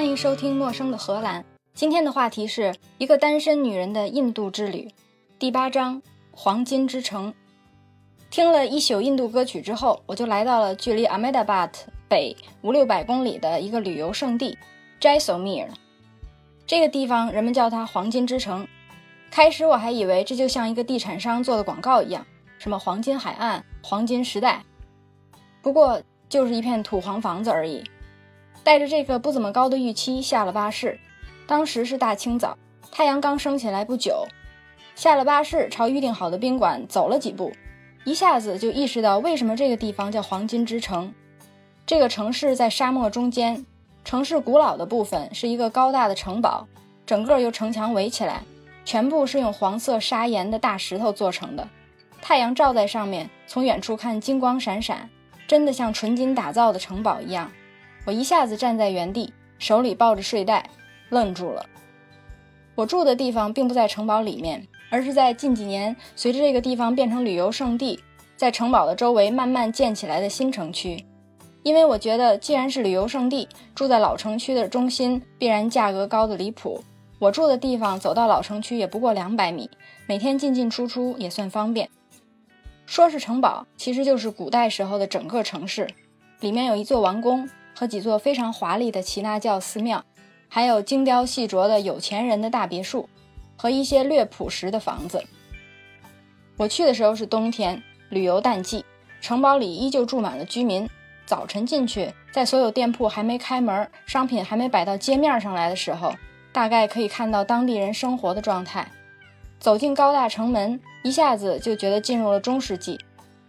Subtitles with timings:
[0.00, 1.42] 欢迎收听《陌生的荷兰》。
[1.74, 4.90] 今天的话题是一个单身女人的印度之旅，
[5.38, 6.00] 第八章
[6.32, 7.30] 《黄金之城》。
[8.30, 11.68] 听了一宿印度歌曲之后，我就来到了距离 Ahmedabad
[12.08, 14.56] 北五六百公里的一个旅游胜地
[15.02, 15.68] Jaisalmer。
[16.66, 18.66] 这个地方人们叫它“黄金之城”。
[19.30, 22.26] 开始我还以为这就像一个地产商做的广告一样，
[22.58, 24.64] 什么“黄金海岸”“黄金时代”，
[25.60, 27.84] 不过就是一片土黄房子而已。
[28.62, 30.98] 带着这个不怎么高的预期下了巴士，
[31.46, 32.56] 当时是大清早，
[32.90, 34.26] 太阳刚升起来不久。
[34.94, 37.52] 下了巴士，朝预定好的宾馆走了几步，
[38.04, 41.12] 一下子就意识到为什么这个地方叫黄金之城。
[41.86, 43.64] 这个城市在沙漠中间，
[44.04, 46.68] 城市古老的部分是一个高大的城堡，
[47.06, 48.42] 整个由城墙围起来，
[48.84, 51.66] 全部是用黄色砂岩的大石头做成的。
[52.20, 55.08] 太阳照在上面，从远处看金光闪闪，
[55.48, 57.50] 真的像纯金打造的城堡一样。
[58.04, 60.68] 我一下子站在原地，手里抱着睡袋，
[61.10, 61.66] 愣住了。
[62.74, 68.00] 我住的地方并不在城堡里面，而是在近几年随着这个地方变成旅游胜地，
[68.36, 71.04] 在城堡的周围慢慢建起来的新城区。
[71.62, 76.82] 因为我觉得，既然是旅游胜地，住在老城区的中心，必然价格高的离谱。
[77.18, 79.68] 我住的地方走到老城区也不过两百米，
[80.06, 81.90] 每天进进出出也算方便。
[82.86, 85.86] 说是城堡，其实就是古代时候的整个城市，
[86.40, 87.46] 里面有一座王宫。
[87.80, 90.04] 和几座非常华丽的耆那教寺庙，
[90.50, 93.08] 还有精雕细琢的有钱人的大别墅，
[93.56, 95.24] 和一些略朴实的房子。
[96.58, 98.84] 我去的时候是冬天，旅游淡季，
[99.22, 100.86] 城堡里依旧住满了居民。
[101.24, 106.12] 早晨进去，在所有店铺还没开门、商品还没摆到街面上来的时候，
[106.52, 108.86] 大概可以看到当地人生活的状态。
[109.58, 113.00] 走进高大城门，一下子就觉得进入了中世纪，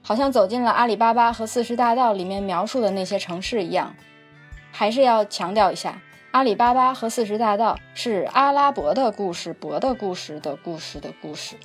[0.01, 3.93] 好像走进了阿里巴巴和四十大盗里面描述的那些城市一样。
[4.71, 6.01] 还是要强调一下，
[6.31, 11.55] 阿里巴巴和四十大盗是阿拉伯的故事，伯的故事的故事的故事。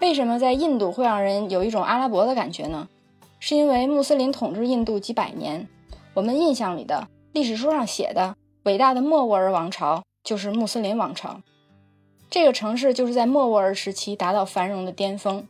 [0.00, 2.88] 为什么在印度会让人有一种阿拉伯的感觉呢？
[3.38, 5.68] 是因为穆斯林统治印度几百年，
[6.14, 8.34] 我们印象里的历史书上写的
[8.64, 11.40] 伟大的莫卧儿王朝就是穆斯林王朝。
[12.28, 15.46] 这个城市就是在莫卧儿时期达到繁荣的巅峰。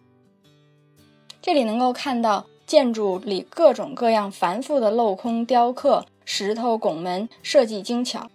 [1.41, 6.05] 这里能够看到建筑里各种各样繁复的镂空雕刻。
[6.29, 8.29] 石头拱门设计精巧，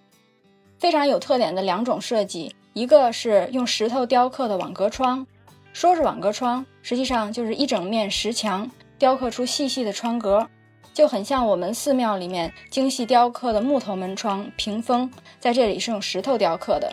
[0.79, 5.28] 非常有特点的两种设计，一个是用石头雕刻的网格窗，
[5.74, 10.47] 说是网格窗，实际上就是一整面石墙雕刻出细细的窗格，
[10.94, 16.90] 就很像我们寺庙里面精细雕刻的木头门窗屏风，在这里是用石头雕刻的。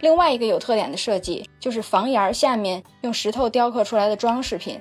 [0.00, 4.78] 另外一个有特点的设计，就是房檐下面用石头雕刻出来的装饰品，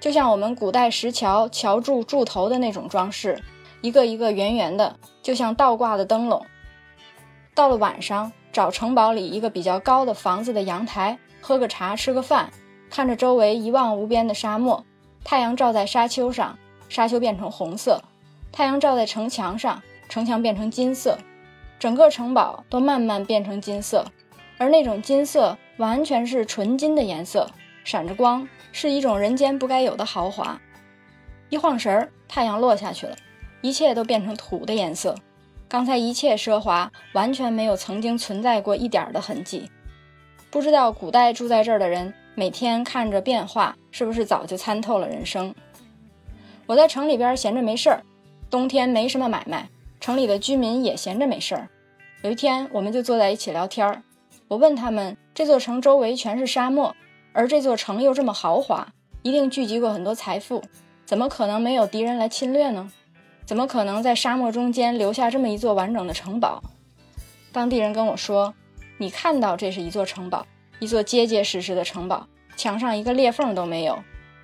[0.00, 3.38] 就像我们古代石桥桥柱柱头的那种装饰。
[3.86, 6.44] 一个一个圆圆的，就像倒挂的灯笼。
[7.54, 12.50] 到了晚上，找城堡里一个比较高的房子的阳台，喝个茶，吃个饭，
[12.90, 14.84] 看着周围一望无边的沙漠。
[15.22, 16.58] 太阳照在沙丘上，
[16.88, 18.00] 沙丘变成红色；
[18.50, 21.16] 太阳照在城墙上，城墙变成金色。
[21.78, 24.04] 整个城堡都慢慢变成金色，
[24.58, 27.48] 而那种金色完全是纯金的颜色，
[27.84, 30.60] 闪着光，是一种人间不该有的豪华。
[31.50, 33.16] 一晃神儿，太阳落下去了。
[33.60, 35.14] 一切都变成土的颜色，
[35.68, 39.70] 刚才一切奢华完全没有曾经存在过一点的痕迹。
[40.50, 45.54] 不知道古代住在这儿的人每天看着变化，是不是早就参透了人生？
[46.66, 48.02] 我在城里边闲着没事儿，
[48.50, 49.68] 冬天没什么买卖，
[50.00, 51.68] 城里的居民也闲着没事儿。
[52.22, 54.02] 有一天，我们就坐在一起聊天儿。
[54.48, 56.94] 我问他们，这座城周围全是沙漠，
[57.32, 58.88] 而这座城又这么豪华，
[59.22, 60.62] 一定聚集过很多财富，
[61.04, 62.90] 怎么可能没有敌人来侵略呢？
[63.46, 66.60] 怎么可能在沙漠中间留下这么一座完整的城堡？
[67.52, 68.52] 当地人跟我说
[68.98, 70.44] ：“你看到这是一座城堡，
[70.80, 72.26] 一座结结实实的城堡，
[72.56, 74.02] 墙上一个裂缝都没有。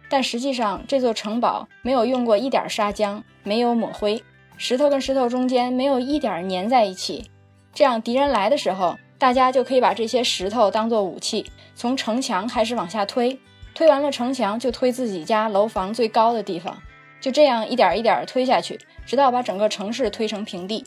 [0.08, 4.22] 但实际上，这座城堡没有用过一点砂浆，没有抹灰，
[4.56, 7.28] 石头跟石头中间没有一点粘在一起。
[7.74, 13.40] 这样，敌人来的时候，大家就可以把这些石头当做武器，从城墙开始往下推，
[13.74, 16.78] 推完了城墙，就推自己家楼房最高的地方。”
[17.20, 20.84] 就这样一点一点推下去，直到把整个城市推成平地。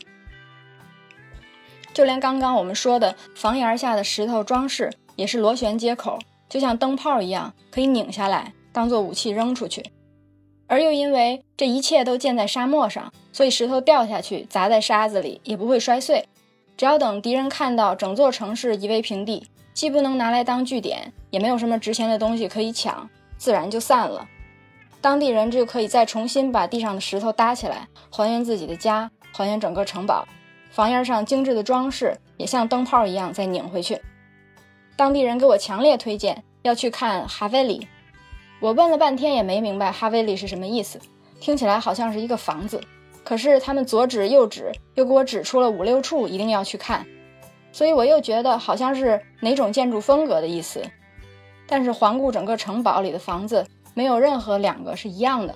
[1.92, 6.18] 就连刚刚我们说的房檐下的石头装饰，也是螺旋接口，
[6.48, 9.84] 就像灯泡一样，可以拧下来当做武器扔出去。
[10.66, 16.28] 而又因为这一切都建在沙漠上，所以石头掉下去砸在沙子里也不会摔碎。
[16.76, 23.08] 只要等敌人看到整座城市夷为平地，既不能拿来当据点，也没有什么值钱的东西可以抢，
[23.38, 24.28] 自然就散了。
[25.06, 30.26] 当地人就可以再重新把地上的石头搭起来，还原自己的家，还原整个城堡。
[30.72, 34.00] 房檐上精致的装饰也像灯泡一样再拧回去。
[34.96, 37.86] 当地人给我强烈推荐要去看哈维里，
[38.58, 40.98] 我问了半天也没明白哈维里是什么意思，
[41.38, 42.80] 听起来好像是一个房子。
[43.22, 47.06] 可是他们左指右指，又给我指出了五六处一定要去看，
[47.70, 50.82] 所以我又觉得好像是哪种建筑风格的意思。
[51.68, 53.64] 但是环顾整个城堡里的房子，
[53.96, 55.54] 没有任何两个是一样的。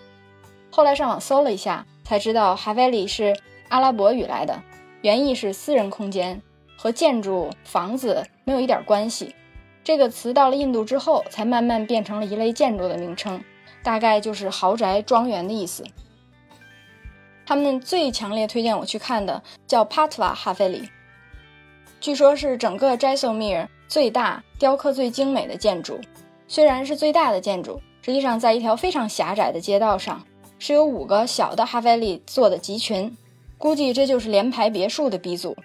[0.70, 3.38] 后来上网搜了一下，才知道 Haveli 是
[3.69, 4.62] 阿拉伯语来的，
[5.02, 6.40] 原意是私人空间，
[6.78, 9.34] 和建筑房子没有一点关系。
[9.84, 13.44] 这个词到了印度之后，才慢慢变成了一类建筑的名称，
[13.82, 15.84] 大概就是豪宅、庄园的意思。
[17.44, 20.88] 他们最强烈推荐我去看的叫 Patwa Haveli，
[22.00, 26.00] 据说是整个 Jaisalmer 最大、雕刻最精美的建筑。
[26.48, 30.25] 虽然是最大的建筑，实际上在一条非常狭窄的街道上，
[30.58, 33.17] 是由五个小的 Haveli 做的集群。
[33.58, 35.56] 估计这就是联排别墅的鼻祖，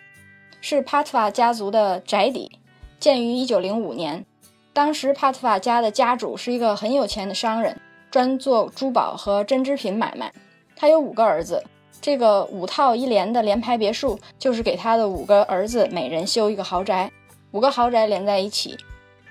[0.59, 2.59] 是 Patwa 家族的宅邸，
[2.99, 4.25] 建于1905年。
[4.73, 7.79] 当时 Patwa 家的家主是一个很有钱的商人，
[8.11, 10.33] 专做珠宝和针织品买卖。
[10.75, 11.63] 他有五个儿子。
[12.01, 17.09] 这个五套一连的联排别墅，就是给他的五个儿子每人修一个豪宅，
[17.51, 18.77] 五个豪宅连在一起。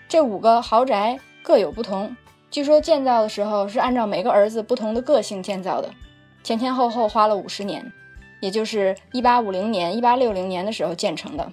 [0.08, 2.16] 这五个豪宅各有不同，
[2.54, 5.90] 据说建造的时候是按照每个儿子不同的个性建造的，
[6.44, 7.92] 前前后后花了五十年，
[8.38, 11.50] 也就是一八五零年、一八六零年的时候建成的。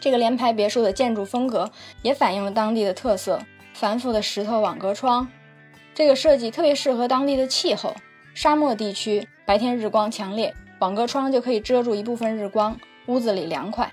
[0.00, 1.70] 这个联排别墅的建筑风格
[2.02, 3.38] 也反映了当地的特色，
[3.72, 5.28] 繁复的石头网格窗，
[5.94, 7.94] 这个设计特别适合当地的气候。
[8.34, 12.76] 沙漠地区白天日光强烈，网格窗就可以遮住一部分日光，
[13.06, 13.92] 屋子里凉快。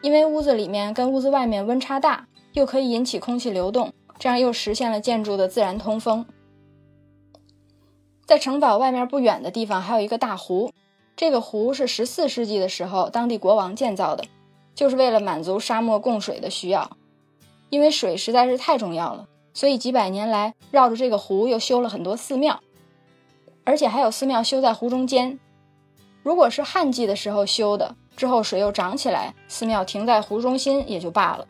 [0.00, 6.26] 因为屋子里面跟屋子外面温差大，又可以引起空气流动，这样又实现了建筑的自然通风。
[8.26, 10.70] 在城堡外面不远的地方还有一个大湖，
[11.16, 14.24] 这个湖是十四世纪的时候当地国王建造的，
[14.74, 16.90] 就是为了满足沙漠供水的需要。
[17.70, 22.60] 因为水实在是太重要了，所以几百年来绕着这个湖又修了很多寺庙。
[23.64, 25.38] 而且还有寺庙修在湖中间，
[26.22, 31.46] 如果是旱季的时候修的，之后水又涨起来，寺庙停在湖中心也就罢了。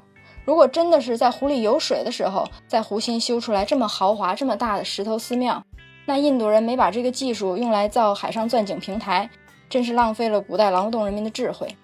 [0.50, 5.62] 如果真的是在湖里有水的时候，在湖心修出来这么豪华、这么大的石头寺庙，
[6.06, 9.30] 那印度人没把这个技术用来造海上钻井平台，
[9.68, 11.76] 真是浪费了古代劳动人民的智慧。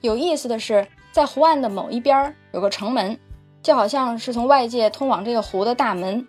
[0.00, 3.20] 有意思的是，在湖岸的某一边有个城门，
[3.62, 6.26] 就好像是从外界通往这个湖的大门。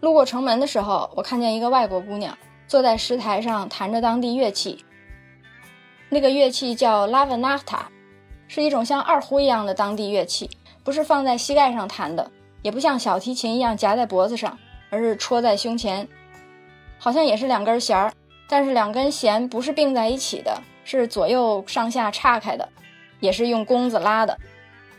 [0.00, 4.84] 路过城门的时候，我看见一个外国姑娘坐在石台上弹着当地乐器。
[6.08, 7.88] 那个乐器叫拉文纳塔，
[8.48, 10.50] 是一种像二胡一样的当地乐器，
[10.82, 12.30] 不是放在膝盖上弹的，
[12.62, 14.58] 也不像小提琴一样夹在脖子上，
[14.90, 16.08] 而是戳在胸前，
[16.98, 18.12] 好像也是两根弦儿，
[18.48, 22.68] 但是两根弦不是并在一起的，是左右上下岔开的，
[23.20, 24.36] 也是用弓子拉的。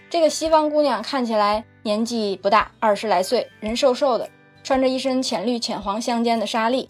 [0.09, 4.29] 这个西方姑娘看起来年纪不大，二十来岁，人瘦瘦的。
[4.61, 6.89] 穿着一身浅绿浅黄相间的纱丽，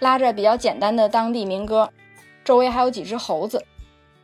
[0.00, 1.90] 拉着比较简单的当地民歌，
[2.44, 3.64] 周围还有几只猴子。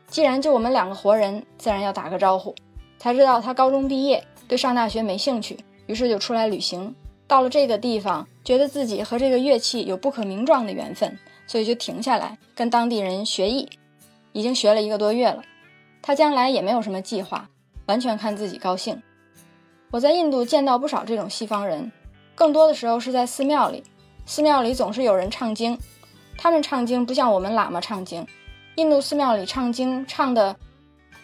[0.08, 2.54] 既然就我们两个活人，自然要打个招呼。
[2.98, 6.94] 才知道他高中毕业，对上大学没兴趣，于是就出来旅行。
[7.26, 13.68] 到了这个地方，觉得自己和这个乐器有不可名状的缘分，所以就停下来跟当地人学艺。
[14.32, 15.42] 已经学了一个多月了。
[16.02, 17.48] 他将来也没有什么计划，
[17.86, 19.02] 完全看自己高兴。
[19.90, 21.90] 我在印度见到不少这种西方人。
[22.34, 23.82] 更多的时候是在寺庙里，
[24.26, 25.78] 寺庙里总是有人唱经。
[26.36, 28.26] 他们唱经不像我们喇嘛唱经，
[28.76, 30.54] 印度寺庙里唱经唱的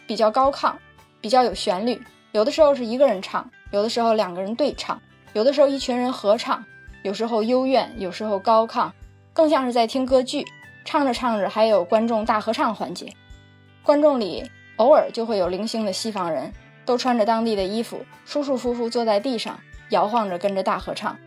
[0.06, 0.73] 比较高亢，
[1.21, 2.00] 比较有旋律。
[2.32, 4.99] 有的时候是一个人唱，有的时候两个人对唱，
[5.35, 6.64] 有的时候一群人合唱，
[7.02, 8.90] 有时候幽怨，有时候高亢，
[9.35, 10.47] 更像是在听歌剧。
[10.85, 13.12] 唱着唱着还有观众大合唱环节，
[13.82, 16.50] 观众里偶尔就会有零星的西方人，
[16.87, 19.61] 都穿着当地的衣服，舒舒服服坐在地上。
[19.90, 21.18] 摇晃着跟着大合唱，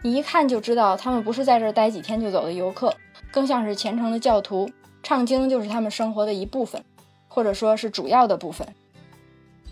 [0.00, 2.94] 你一看就知道他们不是在这儿待几天就走的游客，
[3.32, 4.70] 更像是虔诚的教徒。
[5.06, 6.84] 唱经就是他们生活的一部分，
[7.28, 8.66] 或者说是主要的部分。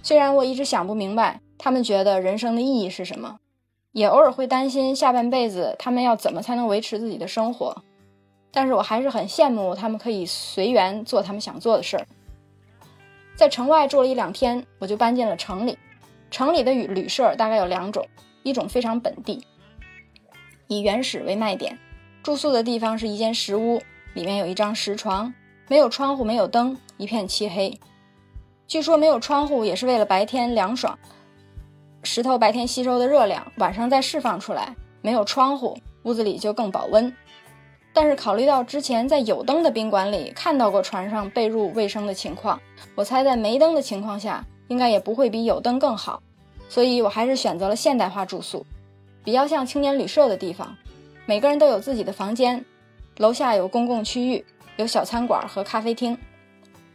[0.00, 3.40] 虽然我一直想不明白他们觉得人生的意义是什么，
[3.90, 7.82] 也偶尔会担心下半辈子他们要怎么才能维持自己的生活，
[8.52, 12.06] 但是我还是很羡慕他们可以随缘做他们想做的事儿。
[13.34, 15.76] 在城外住了一两天，我就搬进了城里。
[16.30, 18.06] 城里的旅旅社大概有两种，
[18.44, 19.44] 一种非常本地，
[20.68, 21.76] 以原始为卖点，
[22.22, 23.82] 住宿的地方是一间石屋，
[24.14, 25.32] 里面有一张石床，
[25.68, 27.78] 没有窗户，没有灯，一片漆黑。
[28.66, 30.98] 据说没有窗户也是为了白天凉爽，
[32.02, 37.14] 石头白天吸收的热量晚上再释放出来，没有窗户，屋子里就更保温。
[37.92, 42.60] 但是考虑到之前在有灯的宾馆里看到过船上被褥卫生的情况，
[42.94, 46.22] 我猜在没灯的情况下，应该也不会比有灯更好，
[46.68, 48.66] 所以我还是选择了现代化住宿，
[49.22, 50.76] 比较像青年旅社的地方，
[51.26, 52.64] 每个人都有自己的房间，
[53.18, 54.44] 楼下有公共区域，
[54.76, 56.18] 有小餐馆和咖啡厅，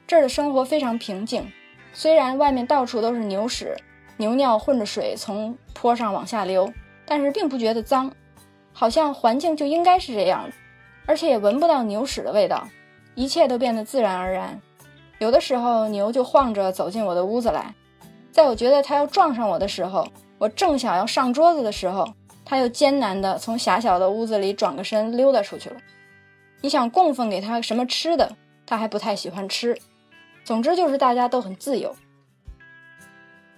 [0.06, 1.50] 这儿的生活非常平静，
[1.94, 3.74] 虽然外面到处都是牛屎，
[4.18, 6.72] 牛尿混着水从坡上往下流，
[7.06, 8.12] 但是并不觉得脏，
[8.74, 10.50] 好像环境就应该是这样。
[11.06, 12.68] 而且也闻不到牛屎的味道，
[13.16, 14.60] 一切都变得自然而然。
[15.20, 17.74] 有的时候牛就晃着走进我的屋子来，
[18.32, 20.06] 在我觉得它要撞上我的时候，
[20.38, 22.06] 我正想要上桌子的时候，
[22.44, 25.78] 它又艰难地从狭小的屋子里转个身溜达出去了。
[26.62, 28.36] 你想供奉给他什么吃的，
[28.66, 29.78] 他还不太喜欢吃。
[30.44, 31.96] 总之就是大家都很自由。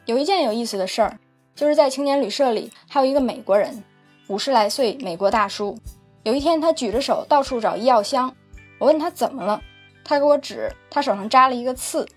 [0.05, 1.20] 有一件有意思的事儿，
[1.55, 3.84] 就是在青年旅社里还有一个美国人，
[4.27, 5.77] 五十来岁美国大叔。
[6.24, 8.36] 有一天，他举着手到处找医药箱。
[8.79, 9.62] 我问他怎么了，
[10.03, 12.08] 他给我指他手上扎了一个刺。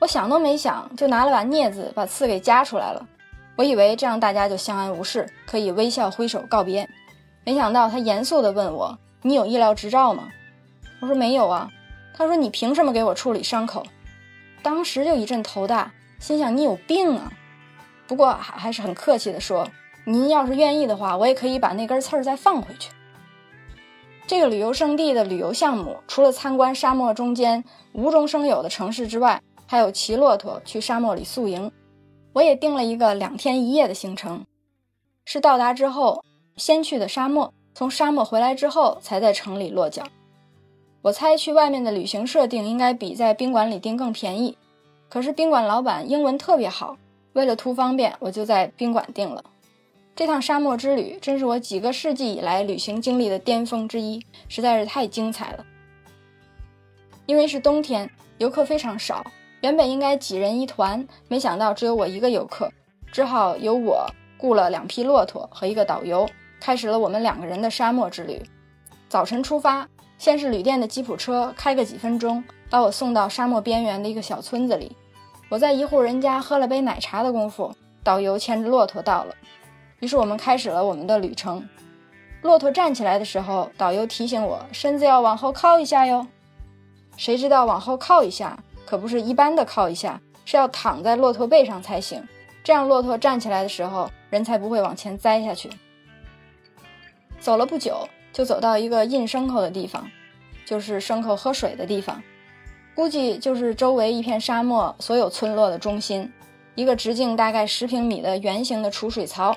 [0.00, 3.06] 我想都没想，就拿了把镊子把刺给夹出来了。
[3.56, 6.88] 我以为这样大家就相安无事，可以微笑挥手告别。
[7.44, 10.28] 没想到他严肃地问我：“你有医疗执照吗？”
[11.00, 11.70] 我说：“没有啊。”
[12.14, 13.84] 他说：“你凭什么给我处理伤口？”
[14.62, 17.32] 当时就一阵头大，心想：“你有病啊！”
[18.06, 19.68] 不过还还是很客气地说
[20.04, 22.90] ：“您要是愿意的话，我也可以把那根刺儿再放回去。”
[24.26, 31.72] 这个旅游胜地的旅游项目，除了参观沙漠中间无中生有的城市之外，还有骑骆驼去沙漠里宿营。
[32.34, 34.44] 我也定了一个两天一夜的行程，
[35.24, 36.24] 是到达之后
[36.56, 40.02] 先去的沙漠，从沙漠回来之后才在城里落脚。
[41.00, 44.54] 我猜去外面的旅行社订应该比在宾馆里订更便宜，
[45.08, 46.98] 可是宾馆老板英文特别好，
[47.32, 49.42] 为了图方便，我就在宾馆订了。
[50.14, 55.64] 这趟沙漠之旅真是我几个世纪以来旅行经历的巅峰之一，实在是太精彩了。
[57.24, 59.24] 因为是冬天，游客非常少，
[59.62, 62.70] 原本应该几人一团，没想到只有我一个游客，
[63.10, 64.06] 只好由我
[64.36, 66.28] 雇了两匹骆驼和一个导游，
[66.60, 68.42] 开始了我们两个人的沙漠之旅。
[69.08, 69.88] 早晨出发，
[70.18, 74.96] 先是旅店的吉普车开个几分钟，把我送到沙漠边缘的一个小村子里。
[75.48, 77.74] 我在一户人家喝了杯奶茶的功夫，
[78.04, 79.34] 导游牵着骆驼到了。
[79.98, 81.66] 于是我们开始了我们的旅程。
[82.42, 86.26] 骆驼站起来的时候，导游提醒我身子要往后靠一下哟。
[87.16, 92.22] 谁知道往后靠一下可不是一般的靠一下，是要躺在骆驼背上才行。
[92.62, 95.68] 这样骆驼站起来的时候，人才不会往前栽下去。
[97.40, 100.08] 走了不久，就走到一个印牲口的地方，
[100.64, 102.22] 就是牲口喝水的地方，
[102.94, 106.30] 估计就是周围一片沙漠所有村落的中心，
[106.74, 109.56] 一个直径大概十平米的圆形的储水槽。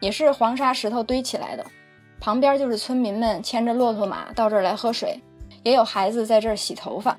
[0.00, 1.66] 也是黄沙石头堆起来的，
[2.20, 5.20] 旁边就是村民们牵着骆驼马到这儿来喝水，
[5.64, 7.18] 也有孩子在这儿洗头发。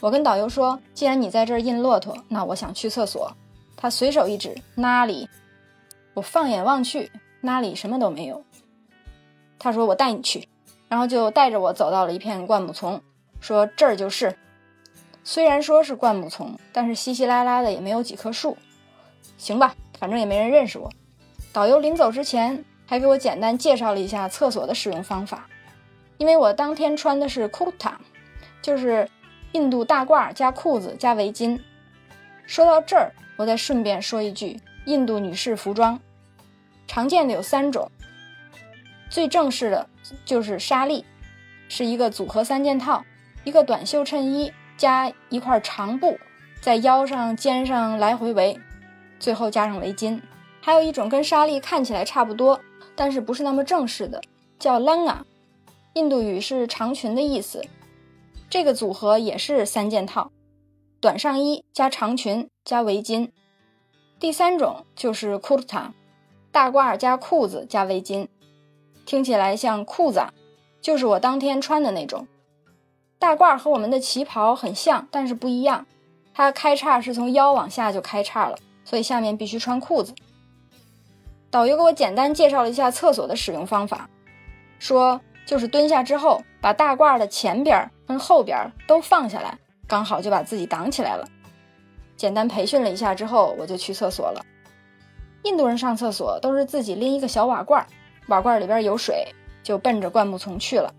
[0.00, 3.32] 我跟导游说，既然你在这儿印骆驼，那我想去厕所。
[3.76, 5.28] 他随手一指那里，
[6.12, 7.08] 我放眼望去，
[7.40, 8.42] 那里什么都没有。
[9.58, 10.48] 他说我带你去，
[10.88, 13.00] 然后就带着我走到了一片灌木丛，
[13.40, 14.36] 说这儿就是。
[15.24, 18.56] 虽然说是灌木丛，但是稀稀拉拉的也没有几棵树。
[19.36, 20.88] 行吧，反正也没人认识我。
[21.52, 25.48] 导游临走之前还给我简单介绍了一下厕所的使用方法，
[26.18, 27.94] 因为我当天穿的是 kurta，
[28.62, 29.08] 就是
[29.52, 31.58] 印度大褂加裤子加围巾。
[32.46, 35.98] 说到这儿，我再顺便说一句，印度女士服装
[36.86, 37.90] 常见的有三种，
[39.08, 39.88] 最正式的
[40.24, 41.04] 就是纱丽，
[41.68, 43.04] 是一个组合三件套，
[43.44, 46.18] 一个短袖衬衣加一块长布，
[46.60, 48.58] 在腰上肩上来回围，
[49.18, 50.20] 最后加上围巾。
[50.60, 52.60] 还有一种跟纱丽看起来差不多，
[52.96, 54.20] 但是不是那么正式的，
[54.58, 55.18] 叫 langa，
[55.94, 57.64] 印度语是长裙的意思。
[58.50, 60.32] 这个组合也是三件套，
[61.00, 63.30] 短上衣加长裙加围巾。
[64.18, 65.90] 第三种就是 kurta，
[66.50, 68.26] 大褂加裤子加围巾，
[69.06, 70.26] 听起来像裤子，
[70.82, 72.26] 就是我当天穿的那种。
[73.18, 75.86] 大褂和我们的旗袍很像，但是不一样，
[76.34, 80.12] 它开叉是从腰往下就开叉了，所以下面必须穿裤子。
[81.50, 84.10] 导游给我简单介绍了一下厕所的使用方法，
[84.78, 91.26] 说就是蹲下之后，把大褂的前边跟后边都放下来，刚好就把自己挡起来了。
[92.16, 94.44] 简单培训了一下之后，我就去厕所了。
[95.44, 97.86] 印度人上厕所都是自己拎一个小瓦罐，
[98.28, 99.26] 瓦罐里边有水，
[99.62, 100.92] 就奔着灌木丛去了。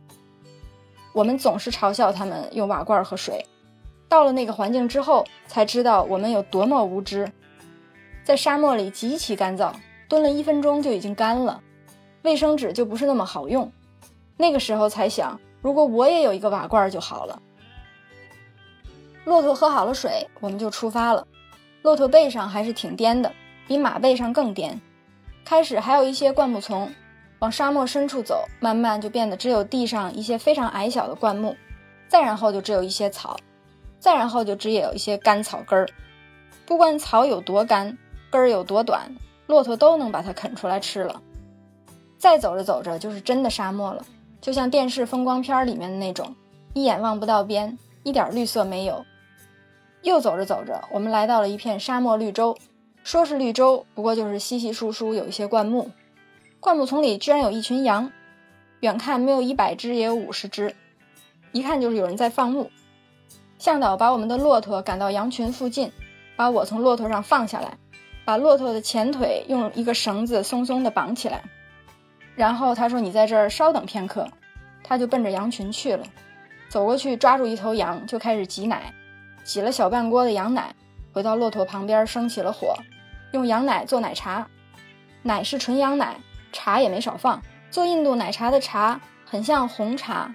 [1.14, 3.46] 我们总是嘲笑他们用瓦罐喝水。
[4.10, 7.32] 到了那个环境之后，才知道我们有多么无知。
[8.24, 9.74] 在沙漠里极其干燥。
[10.10, 11.62] 蹲了一分钟就已经干了，
[12.22, 13.70] 卫生纸就不是那么好用。
[14.38, 17.42] 那个时候才想，如果我也有一个瓦罐就好了。
[19.26, 21.28] 骆驼喝好了水，我们就出发了。
[21.82, 23.30] 骆驼背上还是挺颠的，
[23.68, 24.80] 比马背上更颠。
[25.44, 26.90] 开始还有一些灌木丛，
[27.39, 31.56] 往沙漠深处走，慢慢就变得只有地上一些非常矮小的灌木，
[32.08, 33.38] 再然后就只有一些草，
[34.00, 35.88] 再然后就只有一些干草根儿。
[36.65, 37.98] 不管草有多干，
[38.32, 39.15] 根儿有多短，
[39.46, 41.22] 骆驼都能把它啃出来吃了。
[42.17, 44.03] 再走着走着，就是真的沙漠了，
[44.41, 46.36] 就像电视风光片里面的那种，
[46.74, 49.06] 一眼望不到边，一点绿色没有。
[50.01, 52.58] 又走着走着，我们来到了一片沙漠绿洲。
[53.03, 55.91] 说是绿洲，不过就是稀稀疏疏有一些灌木。
[56.60, 58.12] 灌木丛里居然有一群羊，
[58.80, 60.76] 远看没有一百只，也有五十只，
[61.52, 62.72] 一看就是有人在放牧。
[63.60, 65.92] 向导把我们的骆驼赶到羊群附近，
[66.36, 67.78] 把我从骆驼上放下来，
[68.26, 71.44] 把骆驼的前腿用一个绳子松松的绑起来，
[72.36, 74.28] 然后他说：“你在这儿稍等片刻。”
[74.84, 76.06] 他就奔着羊群去了，
[76.70, 78.94] 走过去抓住一头羊，就开始挤奶，
[79.44, 80.74] 挤了小半锅的羊奶，
[81.12, 82.76] 回到骆驼旁边生起了火。
[83.34, 84.48] 用羊奶做奶茶，
[85.24, 86.16] 奶是纯羊奶，
[86.58, 87.40] 茶也没少放。
[87.70, 90.34] 做印度奶茶的茶很像红茶，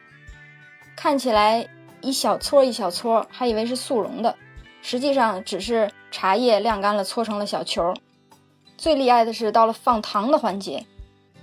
[0.95, 1.67] 看起来
[2.01, 4.37] 一小撮一小撮，还以为是速溶的，
[4.83, 7.93] 实际上只是茶叶晾干了搓成了小球。
[8.77, 10.87] 最厉害的是到了放糖的环节，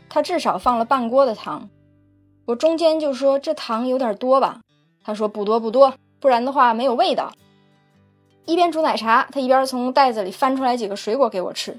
[0.08, 1.70] 他至少放了半锅的糖。
[2.46, 4.62] 我中间就说这糖有点多吧，
[5.04, 7.34] 他说不多不多，不然的话没有味道。
[8.46, 11.78] 一边煮奶茶，他一边从袋子里翻出来几个水果给我吃。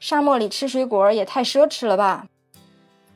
[0.00, 2.26] 沙漠里吃水果也太奢侈了吧！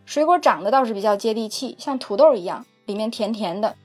[0.04, 3.76] 水果长得倒是比较接地气，像土豆一样，里面甜甜的。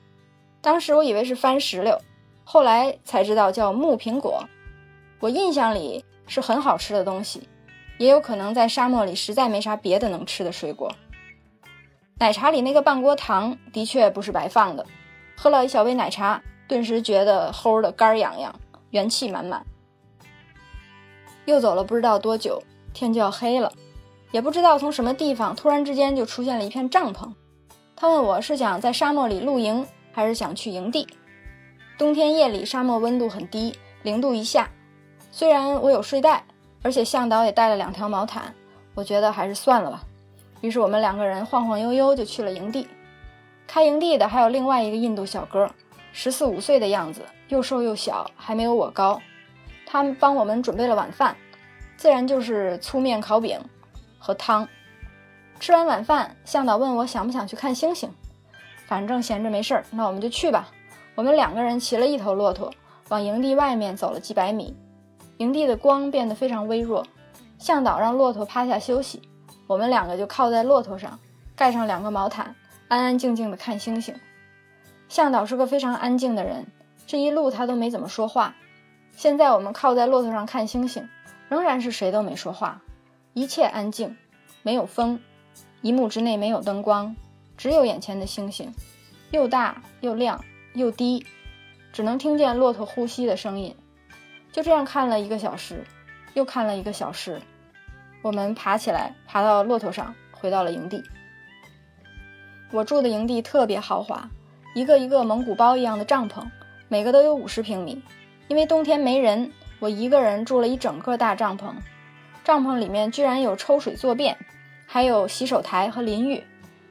[0.60, 2.00] 当时我以为是番石榴，
[2.44, 4.44] 后来才知道叫木苹果。
[5.20, 7.48] 我印象里是很好吃的东西，
[7.98, 10.92] 也有可能在沙漠里实在没啥别的能吃的水果。
[12.18, 14.84] 奶茶里那个半锅糖的确不是白放的，
[15.36, 18.54] 喝了一小杯奶茶，顿时觉得齁的肝痒痒。
[18.90, 19.66] 元气满满，
[21.44, 22.62] 又走了不知道多久，
[22.94, 23.70] 天就要黑了，
[24.30, 27.32] 也不知道从什么地方突然之间就出现了一片帐篷。
[27.96, 31.06] 他问我是想在沙漠里露营，还是想去营地。
[31.96, 34.70] 冬天夜里沙漠温度很低，零度以下。
[35.32, 36.44] 虽然我有睡袋，
[36.82, 38.54] 而且向导也带了两条毛毯，
[38.94, 40.02] 我觉得还是算了吧。
[40.60, 42.86] 于是我们两个人晃晃悠悠就去了营地。
[43.66, 45.68] 开营地的还有另外一个印度小哥。
[46.12, 49.20] 十四五岁的样子，又瘦又小，还没有我高。
[49.86, 51.36] 他帮我们准备了晚饭，
[51.96, 53.60] 自然就是粗面烤饼
[54.18, 54.68] 和汤。
[55.60, 58.10] 吃完晚饭，向导问我想不想去看星星。
[58.86, 60.68] 反正闲着没事儿，那我们就去吧。
[61.14, 62.72] 我们两个人骑了一头骆驼，
[63.08, 64.76] 往营地外面走了几百米。
[65.38, 67.06] 营地的光变得非常微弱，
[67.58, 69.22] 向导让骆驼趴下休息，
[69.66, 71.18] 我们两个就靠在骆驼上，
[71.54, 72.54] 盖上两个毛毯，
[72.88, 74.14] 安安静静的看星星。
[75.08, 76.66] 向导是个非常安静的人，
[77.06, 78.54] 这一路他都没怎么说话。
[79.16, 81.08] 现在我们靠在骆驼上看星星，
[81.48, 82.80] 仍然是谁都没说话，
[83.38, 84.16] 一切安静，
[84.64, 85.20] 没有风，
[85.80, 87.14] 一目之内没有灯光，
[87.56, 88.74] 只有眼前的星星，
[89.30, 91.24] 又大又亮又低，
[91.92, 93.76] 只能听见骆驼呼吸的声音。
[94.50, 95.84] 就这样看了一个小时，
[96.34, 97.40] 又看了一个小时，
[98.22, 101.00] 我们爬起来，爬到骆驼上，回到了营地。
[102.72, 104.28] 我住的营地特别豪华。
[104.74, 106.44] 一个一个蒙古包一样的帐篷，
[106.88, 108.02] 每个都有五十平米。
[108.48, 111.72] 因为冬天没人，我一个人住了一整个大帐篷。
[112.48, 114.38] 帐篷里面居然有抽水坐便，
[114.86, 116.42] 还有洗手台和淋浴，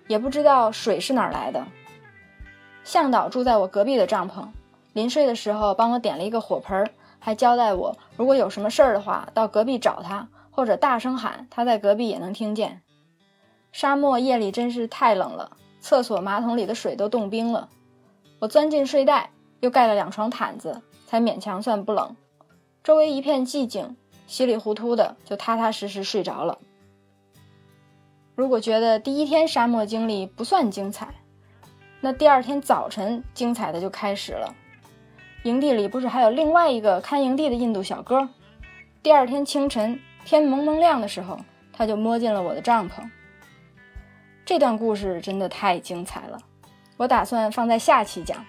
[0.06, 1.66] 也不知道水是哪儿来的。
[2.84, 4.46] 向导住在我隔壁的帐篷，
[4.94, 12.84] 临睡的时候帮我点了一个火盆，还交代我如果有什么事儿的话，到隔壁找他，或者大声喊，他在隔壁也能听见。
[13.72, 17.68] 沙漠夜里真是太冷了，厕所马桶里的水都冻冰了。
[18.38, 22.16] 我钻进睡袋，又盖了两床毯子，才勉强算不冷。
[22.84, 26.60] 周围一片寂静，稀里糊涂的就踏踏实实睡着了。
[28.36, 31.16] 如果觉得第一天沙漠经历不算精彩，
[32.02, 34.54] 那第二天早晨精彩的就开始了。
[35.44, 38.30] 营地里不是还有另外一个看营地的印度小哥？
[39.02, 41.40] 第二天清晨天蒙蒙亮的时候，
[41.74, 43.10] 他就摸进了我的帐篷。
[44.46, 46.38] 这段故事真的太精彩了。
[46.98, 48.46] 我打算放在下期讲。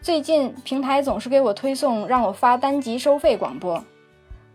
[0.00, 3.82] 最近平台总是给我推送让我发单集收费广播。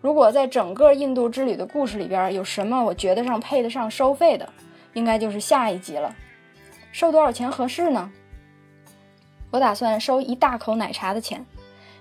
[0.03, 4.49] 如果在整个印度之旅的故事里边有什么我觉得上配得上收费的，
[4.91, 6.13] 应该就是下一集了。
[6.91, 8.11] 收多少钱合适呢？
[9.49, 11.45] 我打算收一大口奶茶的钱，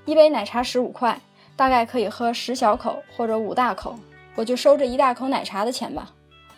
[0.04, 1.20] 一杯奶茶十五块，
[1.54, 3.96] 大概可以喝十小口或者五大口，
[4.34, 6.10] 我就收这一大口奶茶的钱吧。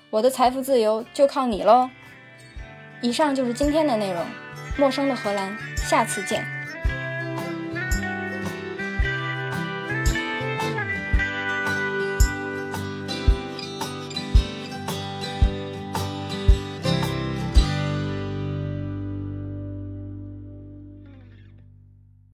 [0.08, 1.90] 我的财富自由就靠你喽。
[3.02, 4.24] 以上就是今天的内容，
[4.78, 6.53] 陌生的荷兰，下次见。